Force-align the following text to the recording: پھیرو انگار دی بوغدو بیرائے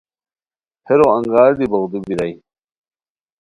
پھیرو 0.85 1.07
انگار 1.17 1.51
دی 1.57 1.65
بوغدو 1.71 1.99
بیرائے 2.05 2.33